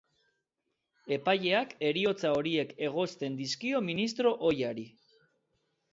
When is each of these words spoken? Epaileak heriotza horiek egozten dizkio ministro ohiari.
Epaileak 1.17 1.75
heriotza 1.89 2.33
horiek 2.37 2.73
egozten 2.89 3.39
dizkio 3.43 3.83
ministro 3.93 4.33
ohiari. 4.51 4.87